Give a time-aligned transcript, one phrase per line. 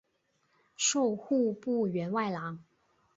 [0.75, 2.63] 授户部员外郎。